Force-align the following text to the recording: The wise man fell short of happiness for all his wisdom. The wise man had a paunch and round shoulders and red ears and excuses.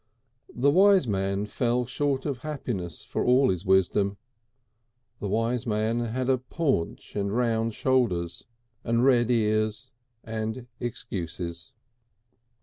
The 0.55 0.71
wise 0.71 1.05
man 1.07 1.45
fell 1.45 1.85
short 1.85 2.25
of 2.25 2.37
happiness 2.37 3.03
for 3.05 3.23
all 3.23 3.51
his 3.51 3.67
wisdom. 3.67 4.17
The 5.19 5.27
wise 5.27 5.67
man 5.67 5.99
had 5.99 6.27
a 6.27 6.39
paunch 6.39 7.15
and 7.15 7.31
round 7.31 7.75
shoulders 7.75 8.47
and 8.83 9.05
red 9.05 9.29
ears 9.29 9.91
and 10.23 10.65
excuses. 10.79 11.71